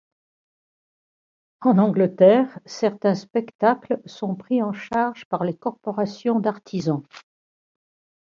En 1.61 1.77
Angleterre, 1.77 2.57
certains 2.65 3.13
spectacles 3.13 4.01
sont 4.07 4.33
pris 4.33 4.63
en 4.63 4.73
charge 4.73 5.25
par 5.25 5.43
les 5.43 5.55
corporations 5.55 6.39
d'artisans. 6.39 7.03